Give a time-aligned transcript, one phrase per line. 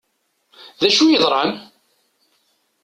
[0.79, 1.51] D acu i yeḍran?